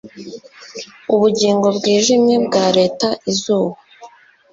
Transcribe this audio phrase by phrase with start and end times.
[1.13, 3.75] Ubugingo Bwijimye bwa Leta izuba